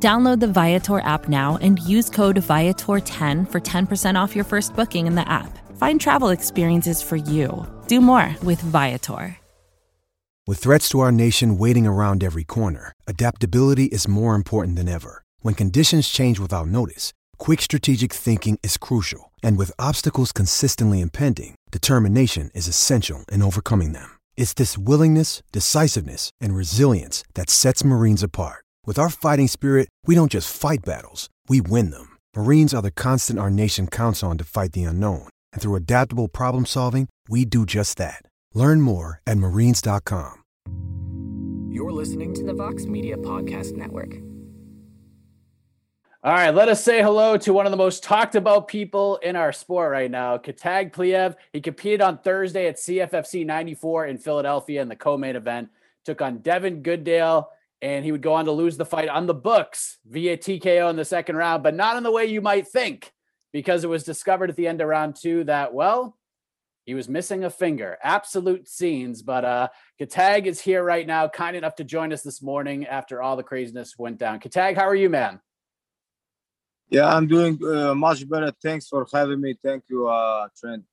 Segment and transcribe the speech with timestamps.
[0.00, 5.08] Download the Viator app now and use code Viator10 for 10% off your first booking
[5.08, 5.58] in the app.
[5.76, 7.66] Find travel experiences for you.
[7.88, 9.36] Do more with Viator.
[10.46, 15.24] With threats to our nation waiting around every corner, adaptability is more important than ever.
[15.40, 19.32] When conditions change without notice, quick strategic thinking is crucial.
[19.42, 24.10] And with obstacles consistently impending, determination is essential in overcoming them.
[24.36, 28.64] It's this willingness, decisiveness, and resilience that sets Marines apart.
[28.88, 32.16] With our fighting spirit, we don't just fight battles, we win them.
[32.34, 35.28] Marines are the constant our nation counts on to fight the unknown.
[35.52, 38.22] And through adaptable problem solving, we do just that.
[38.54, 40.42] Learn more at marines.com.
[41.70, 44.14] You're listening to the Vox Media Podcast Network.
[46.24, 49.36] All right, let us say hello to one of the most talked about people in
[49.36, 51.34] our sport right now, Khetag Pliev.
[51.52, 55.68] He competed on Thursday at CFFC 94 in Philadelphia in the co-main event.
[56.06, 57.50] Took on Devin Goodale,
[57.80, 60.96] and he would go on to lose the fight on the books via TKO in
[60.96, 63.12] the second round, but not in the way you might think,
[63.52, 66.16] because it was discovered at the end of round two that, well,
[66.84, 67.98] he was missing a finger.
[68.02, 69.20] Absolute scenes.
[69.20, 69.68] But uh
[70.00, 73.42] Khetag is here right now, kind enough to join us this morning after all the
[73.42, 74.40] craziness went down.
[74.40, 75.40] Khetag, how are you, man?
[76.88, 78.50] Yeah, I'm doing uh, much better.
[78.62, 79.54] Thanks for having me.
[79.62, 80.84] Thank you, uh, Trent.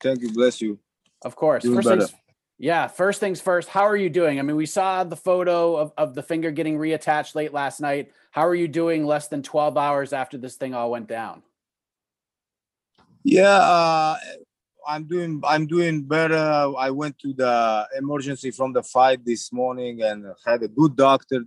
[0.00, 0.32] Thank you.
[0.32, 0.80] Bless you.
[1.24, 1.62] Of course.
[1.62, 2.00] Doing first better.
[2.06, 2.20] things,
[2.58, 3.68] yeah, first things first.
[3.68, 4.38] How are you doing?
[4.38, 8.12] I mean, we saw the photo of, of the finger getting reattached late last night.
[8.30, 11.42] How are you doing less than 12 hours after this thing all went down?
[13.22, 14.16] Yeah, uh,
[14.86, 15.42] I'm doing.
[15.44, 16.72] I'm doing better.
[16.78, 21.42] I went to the emergency from the fight this morning and had a good doctor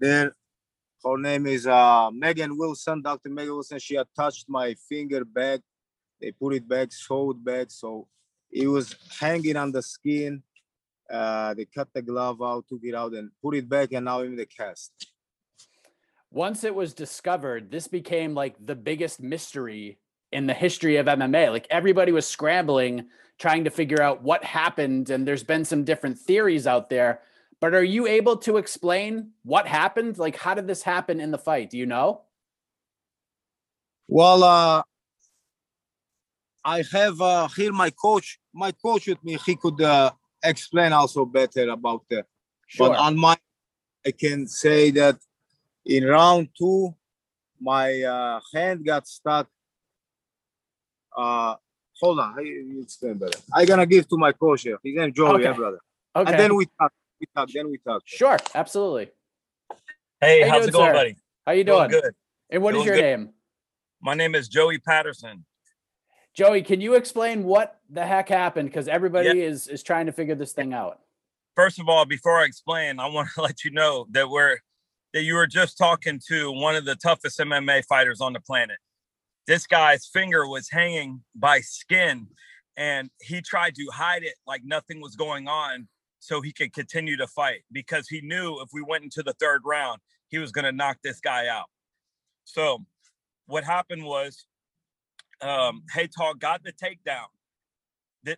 [0.00, 0.32] there.
[1.04, 3.02] Her name is uh, Megan Wilson.
[3.02, 3.28] Dr.
[3.28, 3.78] Megan Wilson.
[3.78, 5.60] She attached my finger back.
[6.20, 8.06] They put it back, sewed back, so
[8.52, 10.42] it was hanging on the skin.
[11.10, 14.20] Uh, they cut the glove out, took it out, and put it back, and now
[14.20, 14.92] in the cast.
[16.30, 19.98] Once it was discovered, this became like the biggest mystery
[20.30, 21.50] in the history of MMA.
[21.50, 23.06] Like everybody was scrambling,
[23.38, 25.10] trying to figure out what happened.
[25.10, 27.20] And there's been some different theories out there.
[27.60, 30.18] But are you able to explain what happened?
[30.18, 31.70] Like, how did this happen in the fight?
[31.70, 32.22] Do you know?
[34.08, 34.82] Well, uh,
[36.64, 39.38] I have uh, here my coach, my coach with me.
[39.44, 40.12] He could uh,
[40.42, 42.24] explain also better about the.
[42.66, 42.88] Sure.
[42.88, 43.36] But on my,
[44.06, 45.16] I can say that
[45.84, 46.94] in round two,
[47.60, 49.48] my uh, hand got stuck.
[51.16, 51.56] Uh,
[52.00, 53.38] hold on, I you explain better.
[53.52, 54.78] I gonna give to my coach here.
[54.82, 55.78] His name Joey, yeah, brother.
[56.16, 56.30] okay.
[56.30, 56.92] And then we talk.
[57.20, 57.48] We talk.
[57.52, 58.02] Then we talk.
[58.06, 59.10] sure, absolutely.
[60.20, 60.92] Hey, How you how's doing, it going, sir?
[60.92, 61.16] buddy?
[61.46, 61.90] How you doing?
[61.90, 62.14] good.
[62.50, 63.02] And what is Doing your good.
[63.02, 63.30] name?
[64.00, 65.44] My name is Joey Patterson.
[66.34, 68.68] Joey, can you explain what the heck happened?
[68.68, 71.00] Because everybody is is trying to figure this thing out.
[71.54, 74.58] First of all, before I explain, I want to let you know that we're
[75.12, 78.78] that you were just talking to one of the toughest MMA fighters on the planet.
[79.46, 82.28] This guy's finger was hanging by skin,
[82.76, 85.88] and he tried to hide it like nothing was going on
[86.18, 89.62] so he could continue to fight because he knew if we went into the third
[89.66, 91.66] round, he was going to knock this guy out.
[92.44, 92.84] So,
[93.46, 94.46] what happened was
[95.42, 97.26] um, Haytog got the takedown.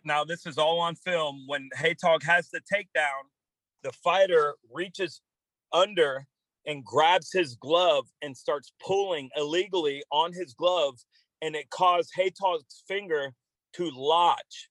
[0.03, 1.45] Now this is all on film.
[1.47, 3.29] When Haytog has the takedown,
[3.83, 5.21] the fighter reaches
[5.71, 6.25] under
[6.65, 10.95] and grabs his glove and starts pulling illegally on his glove,
[11.41, 13.33] and it caused Haytog's finger
[13.73, 14.69] to lodge.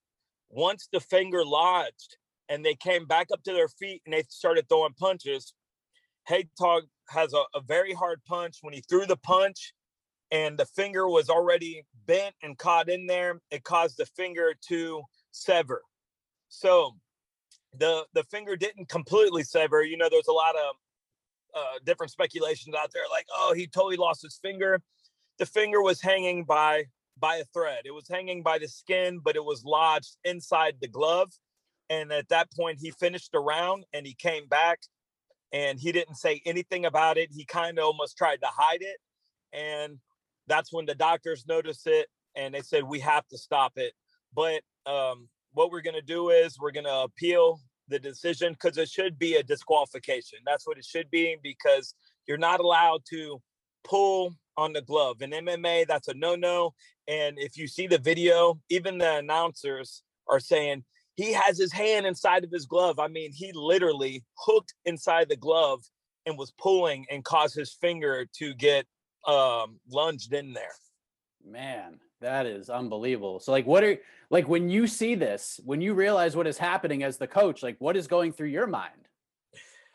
[0.51, 2.16] Once the finger lodged,
[2.49, 5.55] and they came back up to their feet and they started throwing punches.
[6.28, 8.59] Haytog has a, a very hard punch.
[8.62, 9.73] When he threw the punch,
[10.34, 15.03] and the finger was already bent and caught in there it caused the finger to
[15.31, 15.81] sever.
[16.48, 16.97] So
[17.78, 20.75] the the finger didn't completely sever you know there's a lot of
[21.57, 24.83] uh, different speculations out there like oh he totally lost his finger.
[25.39, 26.84] The finger was hanging by
[27.19, 30.89] by a thread it was hanging by the skin but it was lodged inside the
[30.89, 31.30] glove
[31.89, 34.80] and at that point he finished the round and he came back
[35.53, 38.98] and he didn't say anything about it he kind of almost tried to hide it
[39.53, 40.01] and
[40.46, 43.92] that's when the doctors noticed it and they said we have to stop it
[44.34, 48.78] but um, what we're going to do is we're going to appeal the decision because
[48.78, 51.94] it should be a disqualification that's what it should be because
[52.26, 53.41] you're not allowed to
[53.84, 55.22] pull on the glove.
[55.22, 56.74] In MMA, that's a no no.
[57.06, 60.84] And if you see the video, even the announcers are saying
[61.16, 62.98] he has his hand inside of his glove.
[62.98, 65.82] I mean, he literally hooked inside the glove
[66.26, 68.86] and was pulling and caused his finger to get
[69.26, 70.72] um, lunged in there.
[71.44, 73.41] Man, that is unbelievable.
[73.41, 73.98] So, like, what are
[74.30, 77.76] like when you see this, when you realize what is happening as the coach, like,
[77.78, 79.09] what is going through your mind?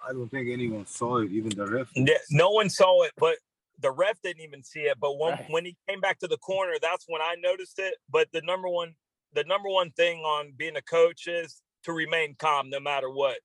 [0.08, 1.90] I don't think anyone saw it, even the ref.
[2.32, 3.38] No one saw it, but
[3.80, 4.98] the ref didn't even see it.
[5.00, 5.50] But when Right.
[5.50, 7.96] when he came back to the corner, that's when I noticed it.
[8.10, 8.96] But the number one
[9.34, 13.40] the number one thing on being a coach is to remain calm no matter what.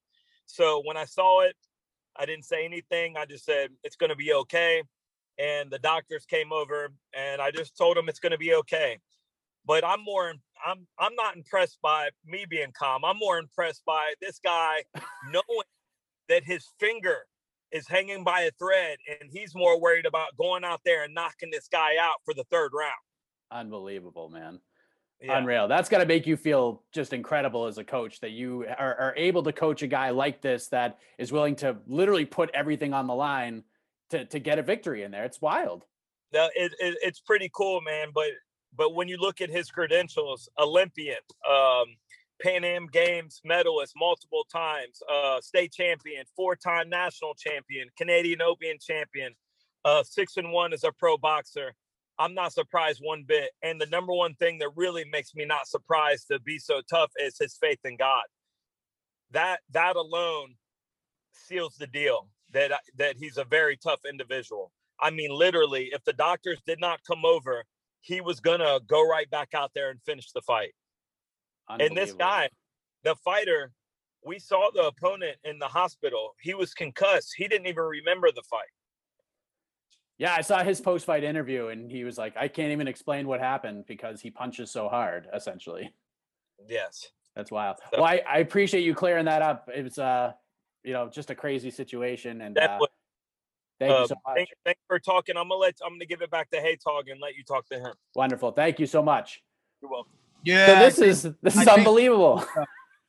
[0.47, 1.57] So when I saw it,
[2.17, 3.17] I didn't say anything.
[3.17, 4.83] I just said it's going to be okay.
[5.39, 8.99] And the doctors came over, and I just told them it's going to be okay.
[9.67, 10.33] But I'm more
[10.67, 13.05] I'm I'm not impressed by me being calm.
[13.05, 14.85] I'm more impressed by this guy
[15.31, 15.69] knowing
[16.29, 17.27] that his finger
[17.73, 21.51] is hanging by a thread and he's more worried about going out there and knocking
[21.51, 22.93] this guy out for the third round.
[23.51, 24.61] Unbelievable, man.
[25.21, 25.39] Yeah.
[25.39, 25.69] Unreal.
[25.69, 29.15] That's got to make you feel just incredible as a coach that you are, are
[29.17, 33.07] able to coach a guy like this that is willing to literally put everything on
[33.07, 33.65] the line
[34.11, 35.25] to, to get a victory in there.
[35.25, 35.85] It's wild.
[36.33, 38.09] No, it, it, it's pretty cool, man.
[38.15, 38.31] But
[38.77, 41.17] but when you look at his credentials, Olympian,
[41.49, 41.85] um,
[42.43, 49.33] Pan Am Games medalist multiple times, uh, state champion, four-time national champion, Canadian Open champion,
[49.85, 51.73] uh, six and one as a pro boxer.
[52.19, 53.51] I'm not surprised one bit.
[53.63, 57.11] And the number one thing that really makes me not surprised to be so tough
[57.17, 58.25] is his faith in God.
[59.31, 60.55] That that alone
[61.33, 64.73] seals the deal that that he's a very tough individual.
[65.01, 67.65] I mean, literally, if the doctors did not come over,
[68.01, 70.73] he was gonna go right back out there and finish the fight.
[71.69, 72.49] And this guy,
[73.03, 73.73] the fighter,
[74.25, 76.35] we saw the opponent in the hospital.
[76.41, 77.35] He was concussed.
[77.37, 78.69] He didn't even remember the fight.
[80.17, 83.27] Yeah, I saw his post fight interview and he was like, I can't even explain
[83.27, 85.93] what happened because he punches so hard, essentially.
[86.69, 87.11] Yes.
[87.35, 87.79] That's wild.
[87.91, 89.69] So- Well, I, I appreciate you clearing that up.
[89.75, 90.33] It was uh,
[90.85, 92.41] you know, just a crazy situation.
[92.43, 92.89] And uh, Definitely.
[93.81, 94.37] thank you Um, so much.
[94.37, 95.37] thank, thanks for talking.
[95.37, 97.79] I'm gonna let I'm gonna give it back to Haytog and let you talk to
[97.79, 97.93] him.
[98.15, 98.53] Wonderful.
[98.53, 99.43] Thank you so much.
[99.81, 100.13] You're welcome.
[100.45, 102.45] Yeah, So this think- is this I is think- unbelievable.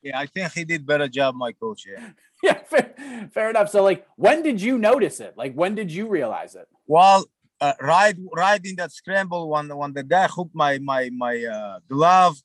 [0.01, 1.85] yeah, I think he did better job, my coach.
[1.85, 2.09] Yeah.
[2.43, 3.69] yeah, fair, fair enough.
[3.69, 5.33] So like when did you notice it?
[5.37, 6.67] Like when did you realize it?
[6.87, 7.25] Well,
[7.61, 11.79] uh, right, right in that scramble when when the guy hooked my my my uh,
[11.89, 12.35] glove,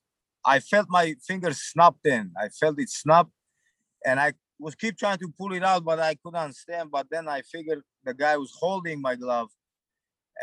[0.44, 2.32] I felt my fingers snapped in.
[2.40, 3.26] I felt it snap,
[4.06, 6.90] and I was keep trying to pull it out, but I couldn't understand.
[6.90, 9.48] But then I figured the guy was holding my glove,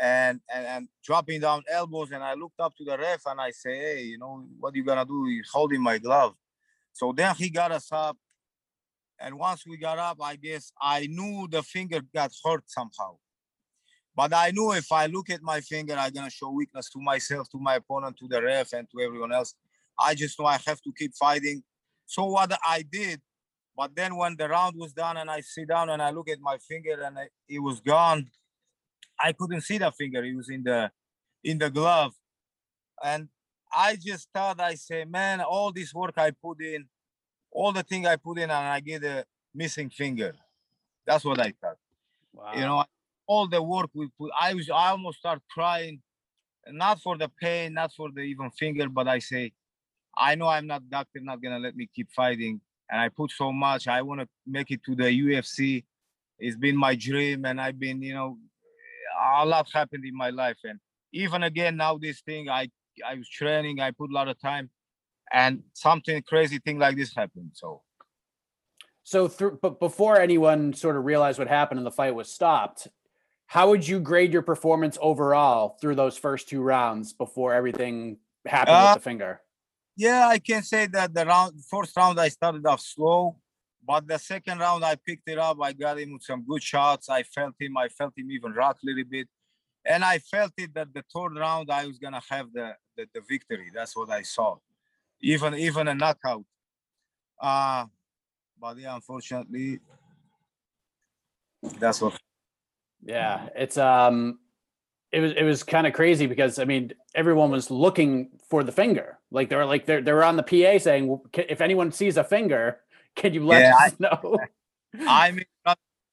[0.00, 2.10] and and and dropping down elbows.
[2.10, 4.84] And I looked up to the ref and I say, "Hey, you know what you
[4.84, 5.24] gonna do?
[5.26, 6.34] He's holding my glove."
[6.92, 8.16] So then he got us up,
[9.20, 13.18] and once we got up, I guess I knew the finger got hurt somehow.
[14.14, 17.48] But I knew if I look at my finger, I'm gonna show weakness to myself,
[17.50, 19.54] to my opponent, to the ref, and to everyone else.
[19.98, 21.62] I just know I have to keep fighting.
[22.06, 23.20] So what I did,
[23.78, 26.40] but then when the round was done and I sit down and I look at
[26.40, 28.28] my finger and I, it was gone,
[29.20, 30.24] I couldn't see the finger.
[30.24, 30.90] It was in the
[31.44, 32.14] in the glove,
[33.04, 33.28] and
[33.72, 36.86] I just thought I say, man, all this work I put in,
[37.52, 40.34] all the thing I put in, and I get a missing finger.
[41.06, 41.78] That's what I thought
[42.34, 42.52] Wow.
[42.54, 42.84] you know
[43.26, 46.00] all the work we put i was i almost start crying
[46.70, 49.52] not for the pain not for the even finger but i say
[50.16, 53.52] i know i'm not doctor not gonna let me keep fighting and i put so
[53.52, 55.84] much i want to make it to the ufc
[56.38, 58.38] it's been my dream and i've been you know
[59.40, 60.78] a lot happened in my life and
[61.12, 62.68] even again now this thing i
[63.06, 64.70] i was training i put a lot of time
[65.32, 67.82] and something crazy thing like this happened so
[69.04, 72.88] So through but before anyone sort of realized what happened and the fight was stopped,
[73.46, 78.76] how would you grade your performance overall through those first two rounds before everything happened
[78.76, 79.40] Uh, with the finger?
[79.98, 83.34] Yeah, I can say that the round first round I started off slow,
[83.84, 85.58] but the second round I picked it up.
[85.60, 87.08] I got him with some good shots.
[87.08, 87.76] I felt him.
[87.76, 89.26] I felt him even rock a little bit,
[89.84, 93.22] and I felt it that the third round I was gonna have the the, the
[93.28, 93.72] victory.
[93.74, 94.58] That's what I saw,
[95.20, 96.44] even even a knockout.
[97.40, 97.86] Uh
[98.60, 99.80] but yeah, unfortunately,
[101.80, 102.16] that's what.
[103.02, 104.38] Yeah, it's um
[105.10, 108.72] it was it was kind of crazy because I mean everyone was looking for the
[108.72, 109.18] finger.
[109.30, 111.92] Like they were like they they were on the PA saying well, "Ca- if anyone
[111.92, 112.80] sees a finger,
[113.14, 114.38] can you let Yeah, us know?
[115.06, 115.44] I mean,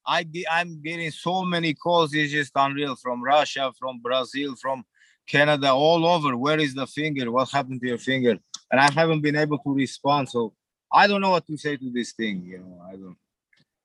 [0.05, 2.13] I I'm getting so many calls.
[2.13, 4.83] It's just unreal from Russia, from Brazil, from
[5.27, 6.37] Canada, all over.
[6.37, 7.31] Where is the finger?
[7.31, 8.37] What happened to your finger?
[8.71, 10.29] And I haven't been able to respond.
[10.29, 10.53] So
[10.91, 12.43] I don't know what to say to this thing.
[12.45, 13.17] You know, I don't.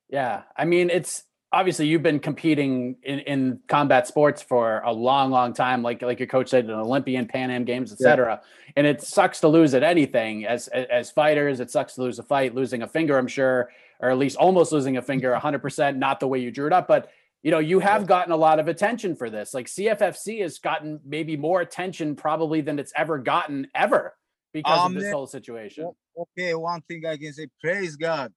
[0.08, 5.30] Yeah, I mean it's obviously you've been competing in, in combat sports for a long,
[5.30, 5.82] long time.
[5.82, 8.40] Like like your coach said, an Olympian, Pan Am Games, etc.
[8.40, 8.72] Yeah.
[8.76, 10.46] And it sucks to lose at anything.
[10.46, 13.18] As as fighters, it sucks to lose a fight, losing a finger.
[13.18, 16.50] I'm sure, or at least almost losing a finger, 100 percent, not the way you
[16.50, 17.10] drew it up, but.
[17.42, 19.54] You know, you have gotten a lot of attention for this.
[19.54, 24.14] Like CFFC has gotten maybe more attention probably than it's ever gotten ever
[24.52, 25.90] because um, of this whole situation.
[26.18, 28.30] Okay, one thing I can say, praise God.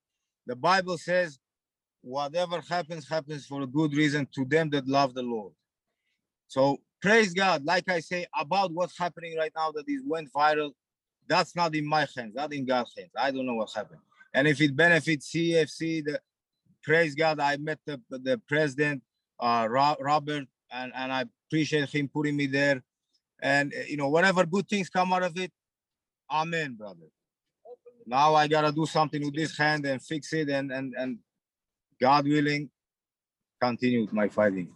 [0.48, 1.38] The Bible says
[2.04, 5.54] whatever happens, happens for a good reason to them that love the Lord.
[6.48, 7.64] So praise God.
[7.66, 10.74] Like I say, about what's happening right now that is went viral,
[11.28, 13.12] that's not in my hands, not in God's hands.
[13.18, 14.02] I don't know what happened.
[14.34, 16.20] And if it benefits CFC, the
[16.84, 19.02] praise God, I met the, the president,
[19.40, 22.84] uh, Robert, and, and I appreciate him putting me there.
[23.42, 25.52] And you know, whatever good things come out of it,
[26.30, 27.08] amen, brother.
[28.06, 31.20] Now I gotta do something with this hand and fix it and and and
[32.04, 32.70] God willing,
[33.62, 34.68] continue with my fighting.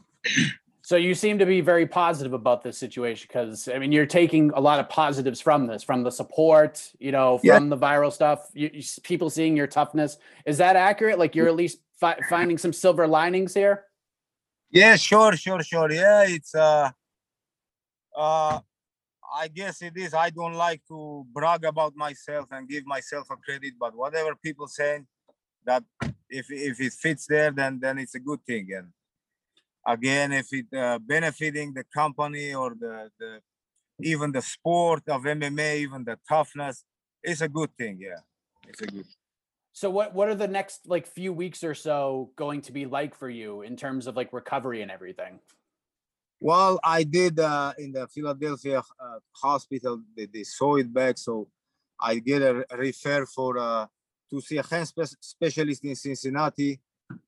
[0.82, 4.52] So you seem to be very positive about this situation because I mean you're taking
[4.52, 7.60] a lot of positives from this, from the support, you know, from yeah.
[7.76, 8.48] the viral stuff.
[8.54, 10.16] You, you, people seeing your toughness.
[10.46, 11.20] Is that accurate?
[11.20, 13.84] Like you're at least fi- finding some silver linings here.
[14.70, 15.92] Yeah, sure, sure, sure.
[15.92, 16.90] Yeah, it's uh,
[18.16, 18.60] uh,
[19.44, 20.14] I guess it is.
[20.14, 24.70] I don't like to brag about myself and give myself a credit, but whatever people
[24.70, 25.06] saying,
[25.68, 25.84] that
[26.30, 28.68] if if it fits there, then then it's a good thing.
[28.76, 28.88] And
[29.86, 33.42] again, if it uh, benefiting the company or the the
[34.02, 36.84] even the sport of MMA, even the toughness,
[37.22, 38.00] it's a good thing.
[38.00, 38.22] Yeah,
[38.68, 39.06] it's a good.
[39.74, 43.14] So what what are the next like few weeks or so going to be like
[43.16, 45.40] for you in terms of like recovery and everything?
[46.40, 50.02] Well, I did uh, in the Philadelphia uh, hospital.
[50.16, 51.48] They, they saw it back, so
[52.00, 53.88] I get a refer for uh,
[54.30, 56.80] to see a hand spe- specialist in Cincinnati.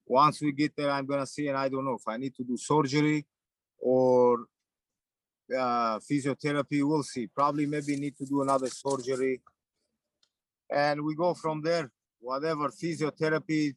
[0.06, 2.44] Once we get there, I'm gonna see, and I don't know if I need to
[2.44, 3.26] do surgery
[3.80, 4.46] or
[5.58, 6.84] uh, physiotherapy.
[6.88, 7.28] We'll see.
[7.28, 9.42] Probably maybe need to do another surgery,
[10.70, 11.92] and we go from there.
[12.20, 13.76] Whatever physiotherapy,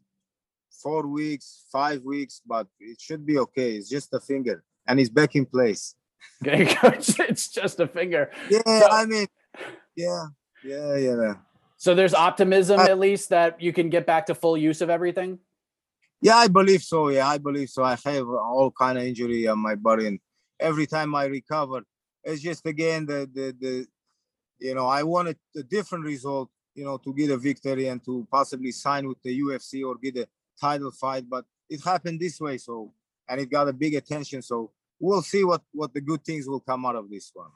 [0.82, 3.76] four weeks, five weeks, but it should be okay.
[3.76, 5.94] It's just a finger, and it's back in place.
[6.44, 8.30] it's just a finger.
[8.50, 9.26] Yeah, so- I mean,
[9.94, 10.24] yeah,
[10.64, 11.34] yeah, yeah.
[11.82, 14.88] So there's optimism uh, at least that you can get back to full use of
[14.88, 15.40] everything.
[16.20, 17.08] Yeah, I believe so.
[17.08, 17.82] Yeah, I believe so.
[17.82, 20.20] I have all kind of injury on my body, and
[20.60, 21.82] every time I recover,
[22.22, 23.86] it's just again the the the,
[24.60, 28.28] you know, I wanted a different result, you know, to get a victory and to
[28.30, 30.28] possibly sign with the UFC or get a
[30.60, 32.92] title fight, but it happened this way, so
[33.28, 34.40] and it got a big attention.
[34.40, 34.70] So
[35.00, 37.50] we'll see what what the good things will come out of this one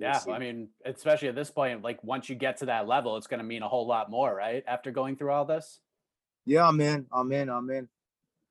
[0.00, 3.26] yeah, I mean, especially at this point, like once you get to that level, it's
[3.26, 4.64] going to mean a whole lot more, right?
[4.66, 5.80] After going through all this.
[6.46, 7.06] Yeah, man.
[7.12, 7.50] Amen.
[7.50, 7.88] Amen.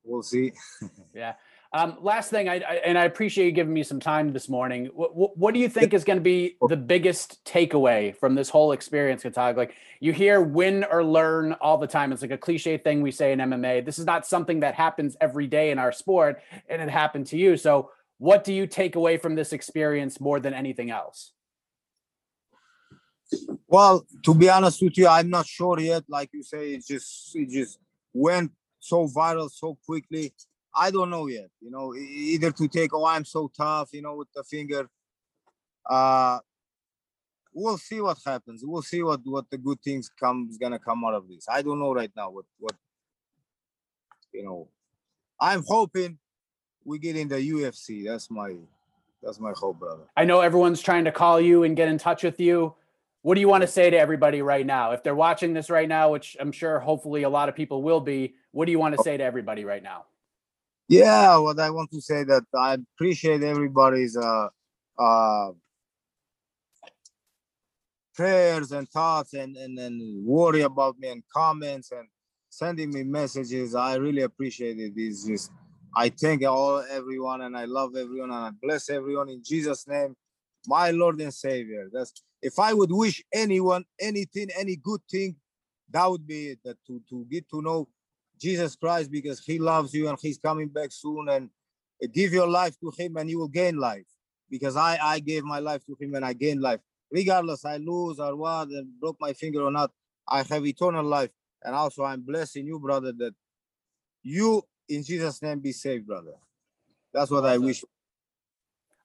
[0.04, 0.54] We'll see.
[1.16, 1.34] yeah.
[1.72, 4.90] Um, last thing, I, I, and I appreciate you giving me some time this morning.
[4.94, 8.50] What, what, what do you think is going to be the biggest takeaway from this
[8.50, 9.56] whole experience, Katag?
[9.56, 12.12] Like you hear win or learn all the time.
[12.12, 13.86] It's like a cliche thing we say in MMA.
[13.86, 17.38] This is not something that happens every day in our sport, and it happened to
[17.38, 17.56] you.
[17.56, 21.32] So, what do you take away from this experience more than anything else?
[23.68, 26.04] Well, to be honest with you, I'm not sure yet.
[26.08, 27.80] Like you say, it just it just
[28.14, 30.34] went so viral so quickly.
[30.76, 31.50] I don't know yet.
[31.62, 34.90] You know, either to take, oh, I'm so tough, you know, with the finger.
[35.90, 36.40] Uh
[37.54, 38.64] we'll see what happens.
[38.64, 41.46] We'll see what what the good things comes gonna come out of this.
[41.50, 42.76] I don't know right now what what
[44.34, 44.68] you know.
[45.40, 46.18] I'm hoping
[46.84, 48.06] we get in the UFC.
[48.06, 48.56] That's my
[49.22, 50.04] that's my hope, brother.
[50.16, 52.74] I know everyone's trying to call you and get in touch with you.
[53.30, 54.90] What do you want to say to everybody right now?
[54.94, 58.00] If they're watching this right now, which I'm sure hopefully a lot of people will
[58.00, 60.06] be, what do you want to say to everybody right now?
[60.88, 64.48] Yeah, what I want to say that I appreciate everybody's uh
[64.98, 65.52] uh
[68.16, 72.08] prayers and thoughts and, and and worry about me and comments and
[72.50, 73.76] sending me messages.
[73.76, 74.94] I really appreciate it.
[74.96, 75.52] It's just
[75.96, 80.16] I thank all everyone and I love everyone and I bless everyone in Jesus' name,
[80.68, 81.90] my Lord and Savior.
[81.92, 85.36] That's if I would wish anyone anything, any good thing,
[85.92, 86.60] that would be it.
[86.64, 87.88] That to, to get to know
[88.40, 91.50] Jesus Christ because He loves you and He's coming back soon and
[92.14, 94.06] give your life to Him and you will gain life.
[94.50, 96.80] Because I I gave my life to Him and I gained life.
[97.12, 99.92] Regardless, I lose or what and broke my finger or not,
[100.28, 101.32] I have eternal life.
[101.64, 103.34] And also I'm blessing you, brother, that
[104.24, 106.34] you in Jesus' name be saved, brother.
[107.14, 107.46] That's what.
[107.46, 107.84] I wish.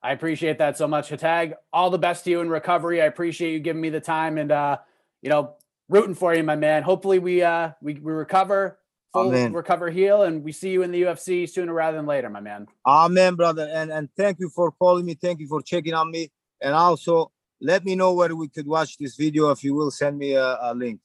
[0.05, 1.55] I appreciate that so much, Hatag.
[1.73, 3.01] All the best to you in recovery.
[3.01, 4.77] I appreciate you giving me the time and uh,
[5.23, 5.55] you know,
[5.89, 6.83] rooting for you, my man.
[6.83, 8.79] Hopefully we uh we, we recover,
[9.15, 9.55] full Amen.
[9.55, 12.67] recover heal, and we see you in the UFC sooner rather than later, my man.
[12.87, 13.67] Amen, brother.
[13.73, 15.15] And and thank you for calling me.
[15.15, 16.31] Thank you for checking on me.
[16.61, 17.33] And also
[17.63, 20.59] let me know where we could watch this video if you will send me a,
[20.61, 21.01] a link.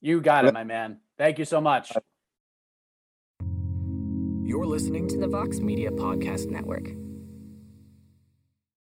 [0.00, 0.98] You got it, my man.
[1.16, 1.92] Thank you so much.
[4.42, 7.03] You're listening to the Vox Media Podcast Network.